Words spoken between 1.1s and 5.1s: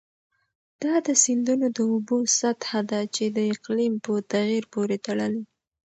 سیندونو د اوبو سطحه ده چې د اقلیم په تغیر پورې